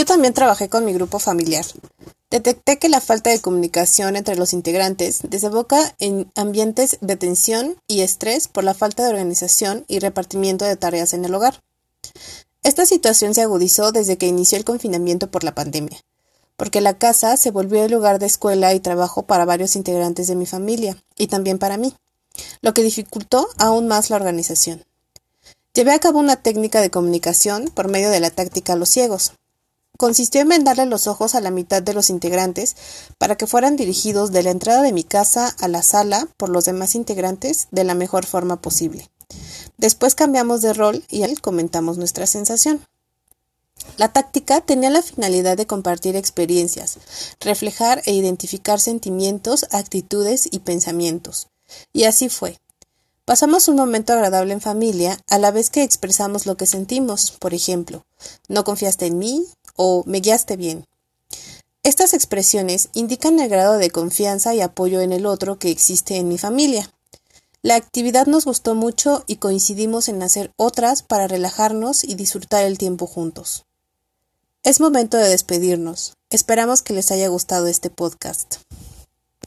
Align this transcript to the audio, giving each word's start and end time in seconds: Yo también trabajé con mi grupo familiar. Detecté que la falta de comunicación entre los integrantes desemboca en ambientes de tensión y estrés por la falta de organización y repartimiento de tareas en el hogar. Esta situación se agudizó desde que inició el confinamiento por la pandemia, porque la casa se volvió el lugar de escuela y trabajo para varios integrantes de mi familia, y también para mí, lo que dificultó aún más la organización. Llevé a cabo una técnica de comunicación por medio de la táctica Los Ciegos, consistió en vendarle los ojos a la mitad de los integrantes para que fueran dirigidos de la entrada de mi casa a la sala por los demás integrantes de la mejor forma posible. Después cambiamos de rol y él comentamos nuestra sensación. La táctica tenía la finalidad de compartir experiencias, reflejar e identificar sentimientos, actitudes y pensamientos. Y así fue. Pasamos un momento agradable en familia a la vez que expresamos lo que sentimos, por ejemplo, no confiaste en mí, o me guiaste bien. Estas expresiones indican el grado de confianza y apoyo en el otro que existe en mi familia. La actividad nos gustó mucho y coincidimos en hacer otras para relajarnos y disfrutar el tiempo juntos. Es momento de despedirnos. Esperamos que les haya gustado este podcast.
Yo 0.00 0.06
también 0.06 0.32
trabajé 0.32 0.70
con 0.70 0.86
mi 0.86 0.94
grupo 0.94 1.18
familiar. 1.18 1.66
Detecté 2.30 2.78
que 2.78 2.88
la 2.88 3.02
falta 3.02 3.28
de 3.28 3.42
comunicación 3.42 4.16
entre 4.16 4.34
los 4.34 4.54
integrantes 4.54 5.20
desemboca 5.24 5.94
en 5.98 6.32
ambientes 6.36 6.96
de 7.02 7.16
tensión 7.16 7.76
y 7.86 8.00
estrés 8.00 8.48
por 8.48 8.64
la 8.64 8.72
falta 8.72 9.02
de 9.02 9.10
organización 9.10 9.84
y 9.88 9.98
repartimiento 9.98 10.64
de 10.64 10.76
tareas 10.76 11.12
en 11.12 11.26
el 11.26 11.34
hogar. 11.34 11.62
Esta 12.62 12.86
situación 12.86 13.34
se 13.34 13.42
agudizó 13.42 13.92
desde 13.92 14.16
que 14.16 14.26
inició 14.26 14.56
el 14.56 14.64
confinamiento 14.64 15.30
por 15.30 15.44
la 15.44 15.54
pandemia, 15.54 16.02
porque 16.56 16.80
la 16.80 16.96
casa 16.96 17.36
se 17.36 17.50
volvió 17.50 17.84
el 17.84 17.92
lugar 17.92 18.18
de 18.18 18.24
escuela 18.24 18.72
y 18.72 18.80
trabajo 18.80 19.26
para 19.26 19.44
varios 19.44 19.76
integrantes 19.76 20.28
de 20.28 20.34
mi 20.34 20.46
familia, 20.46 20.96
y 21.18 21.26
también 21.26 21.58
para 21.58 21.76
mí, 21.76 21.94
lo 22.62 22.72
que 22.72 22.82
dificultó 22.82 23.50
aún 23.58 23.86
más 23.86 24.08
la 24.08 24.16
organización. 24.16 24.82
Llevé 25.74 25.92
a 25.92 25.98
cabo 25.98 26.20
una 26.20 26.36
técnica 26.36 26.80
de 26.80 26.90
comunicación 26.90 27.66
por 27.66 27.88
medio 27.88 28.08
de 28.08 28.20
la 28.20 28.30
táctica 28.30 28.76
Los 28.76 28.88
Ciegos, 28.88 29.34
consistió 30.00 30.40
en 30.40 30.48
vendarle 30.48 30.86
los 30.86 31.06
ojos 31.06 31.34
a 31.34 31.42
la 31.42 31.50
mitad 31.50 31.82
de 31.82 31.92
los 31.92 32.08
integrantes 32.08 32.74
para 33.18 33.36
que 33.36 33.46
fueran 33.46 33.76
dirigidos 33.76 34.32
de 34.32 34.42
la 34.42 34.50
entrada 34.50 34.80
de 34.80 34.94
mi 34.94 35.04
casa 35.04 35.54
a 35.60 35.68
la 35.68 35.82
sala 35.82 36.26
por 36.38 36.48
los 36.48 36.64
demás 36.64 36.94
integrantes 36.94 37.68
de 37.70 37.84
la 37.84 37.94
mejor 37.94 38.24
forma 38.24 38.62
posible. 38.62 39.10
Después 39.76 40.14
cambiamos 40.14 40.62
de 40.62 40.72
rol 40.72 41.04
y 41.10 41.24
él 41.24 41.42
comentamos 41.42 41.98
nuestra 41.98 42.26
sensación. 42.26 42.80
La 43.98 44.10
táctica 44.10 44.62
tenía 44.62 44.88
la 44.88 45.02
finalidad 45.02 45.58
de 45.58 45.66
compartir 45.66 46.16
experiencias, 46.16 46.96
reflejar 47.38 48.00
e 48.06 48.14
identificar 48.14 48.80
sentimientos, 48.80 49.66
actitudes 49.70 50.48
y 50.50 50.60
pensamientos. 50.60 51.48
Y 51.92 52.04
así 52.04 52.30
fue. 52.30 52.58
Pasamos 53.26 53.68
un 53.68 53.76
momento 53.76 54.14
agradable 54.14 54.54
en 54.54 54.62
familia 54.62 55.20
a 55.28 55.38
la 55.38 55.50
vez 55.50 55.68
que 55.68 55.82
expresamos 55.82 56.46
lo 56.46 56.56
que 56.56 56.64
sentimos, 56.64 57.32
por 57.32 57.52
ejemplo, 57.52 58.06
no 58.48 58.64
confiaste 58.64 59.06
en 59.06 59.18
mí, 59.18 59.46
o 59.82 60.04
me 60.04 60.20
guiaste 60.20 60.58
bien. 60.58 60.84
Estas 61.82 62.12
expresiones 62.12 62.90
indican 62.92 63.40
el 63.40 63.48
grado 63.48 63.78
de 63.78 63.90
confianza 63.90 64.54
y 64.54 64.60
apoyo 64.60 65.00
en 65.00 65.10
el 65.10 65.24
otro 65.24 65.58
que 65.58 65.70
existe 65.70 66.18
en 66.18 66.28
mi 66.28 66.36
familia. 66.36 66.92
La 67.62 67.76
actividad 67.76 68.26
nos 68.26 68.44
gustó 68.44 68.74
mucho 68.74 69.24
y 69.26 69.36
coincidimos 69.36 70.10
en 70.10 70.22
hacer 70.22 70.52
otras 70.56 71.02
para 71.02 71.28
relajarnos 71.28 72.04
y 72.04 72.14
disfrutar 72.14 72.66
el 72.66 72.76
tiempo 72.76 73.06
juntos. 73.06 73.64
Es 74.64 74.80
momento 74.80 75.16
de 75.16 75.30
despedirnos. 75.30 76.12
Esperamos 76.28 76.82
que 76.82 76.92
les 76.92 77.10
haya 77.10 77.28
gustado 77.28 77.66
este 77.66 77.88
podcast. 77.88 78.56